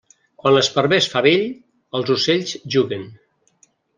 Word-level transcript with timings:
Quan 0.43 0.53
l'esparver 0.53 0.97
es 1.01 1.09
fa 1.11 1.21
vell, 1.25 1.43
els 2.01 2.09
ocells 2.17 2.57
juguen. 2.77 3.07